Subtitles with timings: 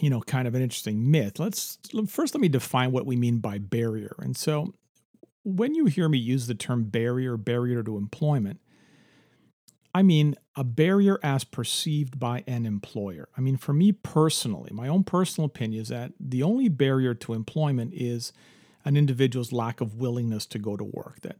[0.00, 1.38] you know, kind of an interesting myth.
[1.38, 1.78] Let's
[2.08, 4.16] first let me define what we mean by barrier.
[4.18, 4.74] And so
[5.44, 8.60] when you hear me use the term barrier, barrier to employment,
[9.94, 13.28] I mean a barrier as perceived by an employer.
[13.36, 17.34] I mean, for me personally, my own personal opinion is that the only barrier to
[17.34, 18.32] employment is
[18.84, 21.20] an individual's lack of willingness to go to work.
[21.22, 21.38] That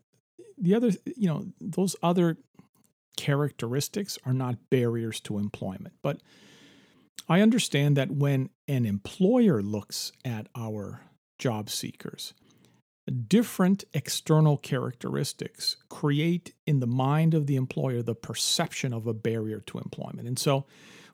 [0.59, 2.39] the other, you know, those other
[3.17, 5.95] characteristics are not barriers to employment.
[6.03, 6.21] But
[7.29, 11.03] I understand that when an employer looks at our
[11.39, 12.35] job seekers,
[13.11, 19.61] different external characteristics create in the mind of the employer the perception of a barrier
[19.61, 20.29] to employment.
[20.29, 20.67] And so,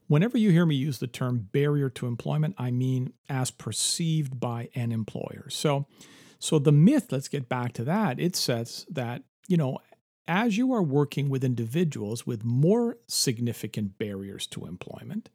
[0.08, 4.68] whenever you hear me use the term barrier to employment, I mean as perceived by
[4.74, 5.46] an employer.
[5.48, 5.86] So,
[6.38, 8.20] so the myth, let's get back to that.
[8.20, 9.78] It says that, you know,
[10.28, 15.30] as you are working with individuals with more significant barriers to employment,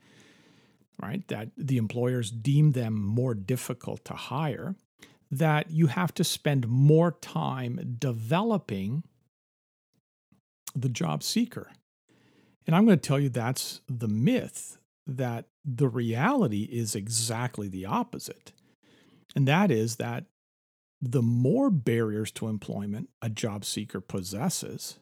[1.02, 4.76] right, that the employers deem them more difficult to hire,
[5.32, 9.04] that you have to spend more time developing
[10.76, 11.72] the job seeker.
[12.68, 14.78] And I'm going to tell you that's the myth,
[15.08, 18.52] that the reality is exactly the opposite.
[19.36, 20.26] And that is that
[21.02, 25.00] the more barriers to employment a job seeker possesses,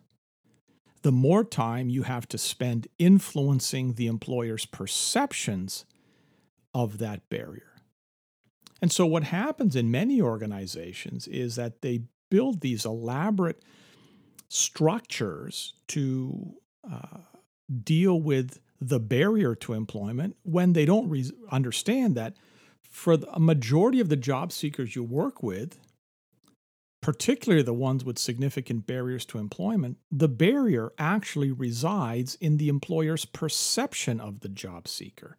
[1.01, 5.85] the more time you have to spend influencing the employer's perceptions
[6.73, 7.68] of that barrier.
[8.81, 13.63] And so, what happens in many organizations is that they build these elaborate
[14.47, 16.55] structures to
[16.89, 17.19] uh,
[17.83, 22.35] deal with the barrier to employment when they don't re- understand that
[22.89, 25.77] for a majority of the job seekers you work with,
[27.01, 33.25] particularly the ones with significant barriers to employment, the barrier actually resides in the employer's
[33.25, 35.37] perception of the job seeker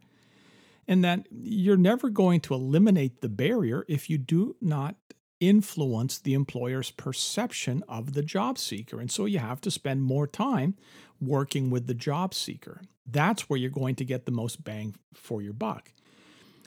[0.91, 4.97] and that you're never going to eliminate the barrier if you do not
[5.39, 8.99] influence the employer's perception of the job seeker.
[8.99, 10.75] And so you have to spend more time
[11.21, 12.83] working with the job seeker.
[13.07, 15.93] That's where you're going to get the most bang for your buck.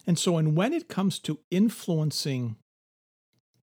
[0.07, 2.55] And so, and when it comes to influencing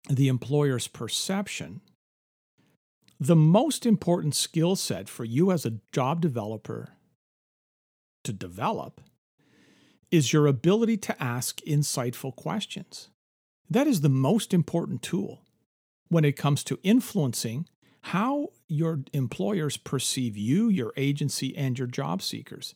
[0.09, 1.79] the employer's perception,
[3.21, 6.97] the most important skill set for you as a job developer
[8.25, 8.99] to develop
[10.11, 13.09] is your ability to ask insightful questions.
[13.69, 15.41] That is the most important tool
[16.09, 17.67] when it comes to influencing
[18.05, 22.75] how your employers perceive you, your agency, and your job seekers.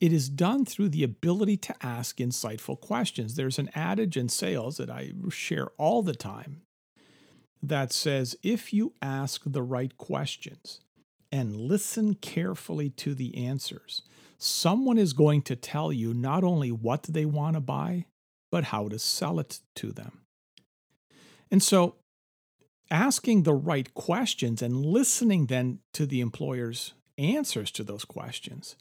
[0.00, 3.34] It is done through the ability to ask insightful questions.
[3.34, 6.62] There's an adage in sales that I share all the time
[7.60, 10.80] that says if you ask the right questions
[11.32, 14.02] and listen carefully to the answers,
[14.38, 18.06] someone is going to tell you not only what they want to buy,
[18.50, 20.20] but how to sell it to them.
[21.50, 21.96] And so,
[22.90, 28.76] asking the right questions and listening then to the employer's answers to those questions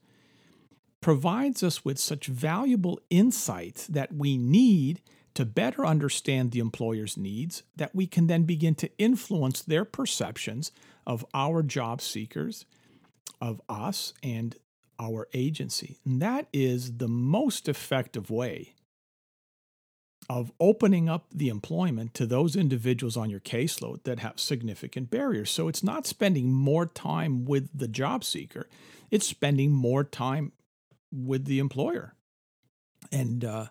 [1.01, 5.01] provides us with such valuable insights that we need
[5.33, 10.71] to better understand the employer's needs that we can then begin to influence their perceptions
[11.05, 12.65] of our job seekers,
[13.39, 14.55] of us, and
[14.99, 15.97] our agency.
[16.05, 18.73] And that is the most effective way
[20.29, 25.49] of opening up the employment to those individuals on your caseload that have significant barriers.
[25.49, 28.67] So it's not spending more time with the job seeker,
[29.09, 30.51] it's spending more time
[31.11, 32.13] with the employer.
[33.11, 33.67] And uh,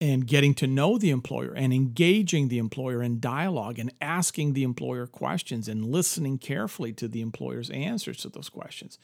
[0.00, 4.62] and getting to know the employer and engaging the employer in dialogue and asking the
[4.62, 8.98] employer questions and listening carefully to the employer's answers to those questions.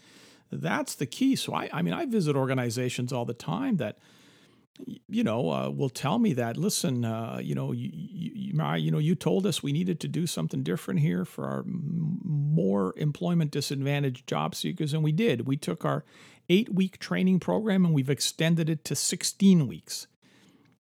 [0.51, 1.37] That's the key.
[1.37, 3.99] So I, I mean, I visit organizations all the time that,
[5.09, 8.99] you know, uh, will tell me that, listen, uh, you know, you, you, you, know,
[8.99, 14.27] you told us we needed to do something different here for our more employment disadvantaged
[14.27, 15.47] job seekers, and we did.
[15.47, 16.05] We took our
[16.49, 20.07] eight week training program and we've extended it to 16 weeks.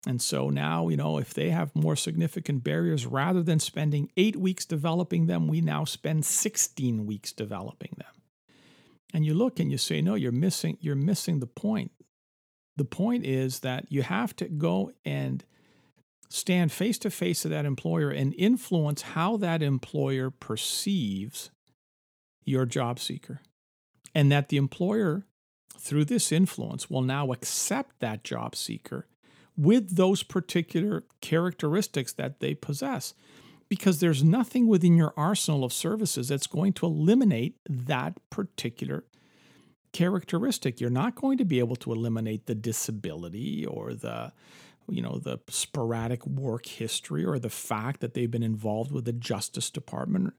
[0.06, 4.36] And so now, you know, if they have more significant barriers, rather than spending eight
[4.36, 8.15] weeks developing them, we now spend 16 weeks developing them.
[9.14, 11.92] And you look and you say, no, you're missing, you're missing the point.
[12.76, 15.44] The point is that you have to go and
[16.28, 21.50] stand face to face to that employer and influence how that employer perceives
[22.44, 23.40] your job seeker.
[24.14, 25.26] And that the employer,
[25.78, 29.06] through this influence, will now accept that job seeker
[29.56, 33.14] with those particular characteristics that they possess.
[33.68, 39.04] Because there's nothing within your arsenal of services that's going to eliminate that particular
[39.92, 40.80] characteristic.
[40.80, 44.32] You're not going to be able to eliminate the disability or the
[44.88, 49.12] you know the sporadic work history or the fact that they've been involved with the
[49.12, 50.34] justice department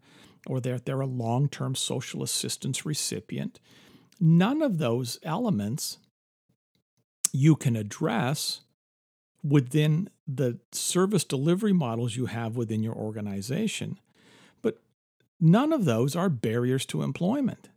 [0.45, 3.59] or that they're a long-term social assistance recipient
[4.19, 5.97] none of those elements
[7.33, 8.61] you can address
[9.47, 13.99] within the service delivery models you have within your organization.
[14.61, 14.79] But
[15.39, 17.69] none of those are barriers to employment.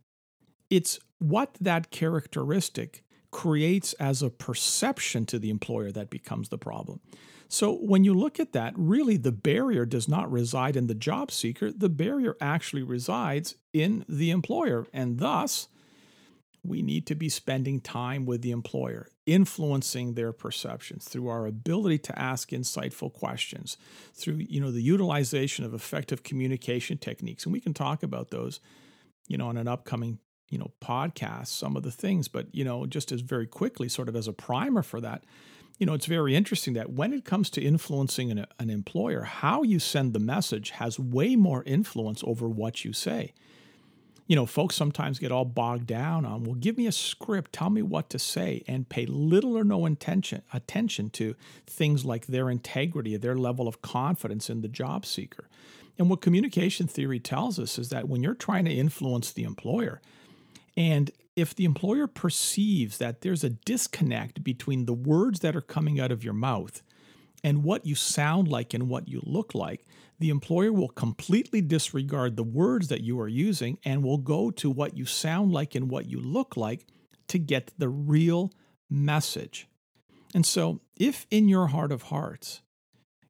[0.69, 6.99] It's what that characteristic creates as a perception to the employer that becomes the problem.
[7.47, 11.31] So when you look at that, really the barrier does not reside in the job
[11.31, 14.87] seeker, the barrier actually resides in the employer.
[14.93, 15.67] And thus,
[16.63, 21.99] we need to be spending time with the employer, influencing their perceptions through our ability
[21.99, 23.77] to ask insightful questions,
[24.13, 28.59] through you know the utilization of effective communication techniques, and we can talk about those,
[29.27, 30.19] you know, on an upcoming
[30.49, 32.27] you know podcast, some of the things.
[32.27, 35.23] But you know, just as very quickly, sort of as a primer for that,
[35.77, 39.63] you know, it's very interesting that when it comes to influencing an, an employer, how
[39.63, 43.33] you send the message has way more influence over what you say
[44.31, 47.69] you know, folks sometimes get all bogged down on, well, give me a script, tell
[47.69, 51.35] me what to say, and pay little or no intention, attention to
[51.67, 55.49] things like their integrity, their level of confidence in the job seeker.
[55.99, 60.01] And what communication theory tells us is that when you're trying to influence the employer,
[60.77, 65.99] and if the employer perceives that there's a disconnect between the words that are coming
[65.99, 66.81] out of your mouth
[67.43, 69.85] and what you sound like and what you look like,
[70.19, 74.69] the employer will completely disregard the words that you are using and will go to
[74.69, 76.85] what you sound like and what you look like
[77.27, 78.51] to get the real
[78.89, 79.67] message.
[80.33, 82.61] And so, if in your heart of hearts,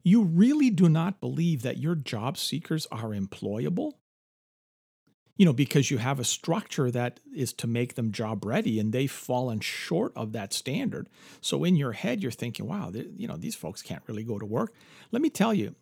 [0.04, 3.94] you really do not believe that your job seekers are employable,
[5.42, 8.94] you know, because you have a structure that is to make them job ready and
[8.94, 11.10] they've fallen short of that standard.
[11.42, 14.46] So in your head, you're thinking, wow, you know, these folks can't really go to
[14.46, 14.76] work.
[15.12, 15.74] Let me tell you,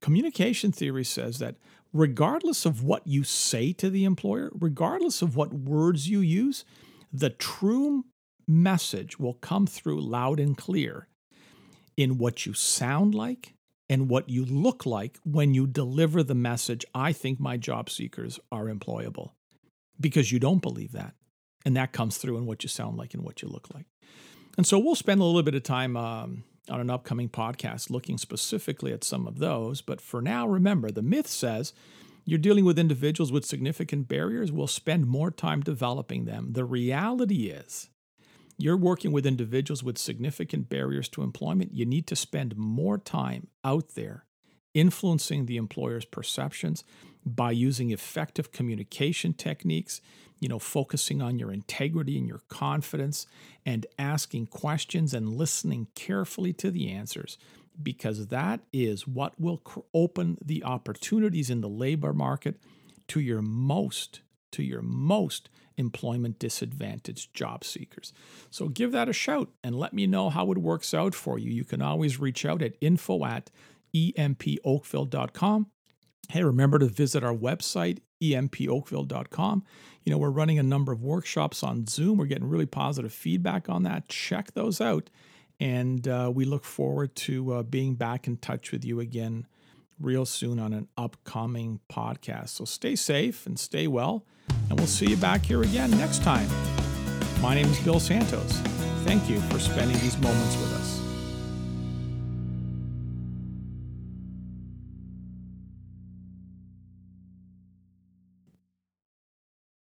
[0.00, 1.56] communication theory says that
[1.92, 6.64] regardless of what you say to the employer, regardless of what words you use,
[7.12, 8.06] the true
[8.48, 11.06] message will come through loud and clear
[11.98, 13.52] in what you sound like
[13.92, 18.40] and what you look like when you deliver the message, I think my job seekers
[18.50, 19.32] are employable,
[20.00, 21.12] because you don't believe that.
[21.66, 23.84] And that comes through in what you sound like and what you look like.
[24.56, 28.16] And so we'll spend a little bit of time um, on an upcoming podcast looking
[28.16, 29.82] specifically at some of those.
[29.82, 31.74] But for now, remember the myth says
[32.24, 34.50] you're dealing with individuals with significant barriers.
[34.50, 36.54] We'll spend more time developing them.
[36.54, 37.90] The reality is
[38.62, 43.48] you're working with individuals with significant barriers to employment, you need to spend more time
[43.64, 44.24] out there
[44.72, 46.84] influencing the employer's perceptions
[47.26, 50.00] by using effective communication techniques,
[50.38, 53.26] you know, focusing on your integrity and your confidence
[53.66, 57.38] and asking questions and listening carefully to the answers
[57.82, 59.60] because that is what will
[59.92, 62.60] open the opportunities in the labor market
[63.08, 64.20] to your most
[64.52, 68.12] to your most employment disadvantaged job seekers.
[68.50, 71.50] So give that a shout and let me know how it works out for you.
[71.50, 73.50] You can always reach out at info at
[73.94, 75.66] empoakville.com.
[76.28, 79.64] Hey, remember to visit our website, empoakville.com.
[80.04, 82.18] You know, we're running a number of workshops on Zoom.
[82.18, 84.08] We're getting really positive feedback on that.
[84.08, 85.10] Check those out.
[85.60, 89.46] And uh, we look forward to uh, being back in touch with you again
[90.00, 92.50] real soon on an upcoming podcast.
[92.50, 94.24] So stay safe and stay well,
[94.72, 96.48] and we'll see you back here again next time.
[97.42, 98.52] My name is Bill Santos.
[99.04, 101.01] Thank you for spending these moments with us.